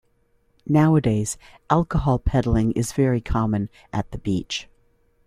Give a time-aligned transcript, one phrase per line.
[0.65, 1.37] Nowadays,
[1.69, 4.67] alcohol peddling is very common at the beach.